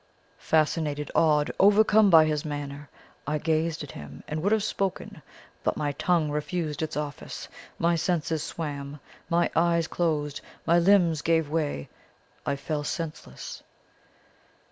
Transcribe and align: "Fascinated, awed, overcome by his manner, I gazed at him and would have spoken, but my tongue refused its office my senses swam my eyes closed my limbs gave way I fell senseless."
"Fascinated, 0.39 1.11
awed, 1.13 1.51
overcome 1.59 2.09
by 2.09 2.25
his 2.25 2.43
manner, 2.43 2.89
I 3.27 3.37
gazed 3.37 3.83
at 3.83 3.91
him 3.91 4.23
and 4.27 4.41
would 4.41 4.51
have 4.51 4.63
spoken, 4.63 5.21
but 5.63 5.77
my 5.77 5.91
tongue 5.91 6.31
refused 6.31 6.81
its 6.81 6.97
office 6.97 7.47
my 7.77 7.95
senses 7.95 8.41
swam 8.41 8.99
my 9.29 9.51
eyes 9.55 9.87
closed 9.87 10.41
my 10.65 10.79
limbs 10.79 11.21
gave 11.21 11.51
way 11.51 11.87
I 12.47 12.55
fell 12.55 12.83
senseless." 12.83 13.61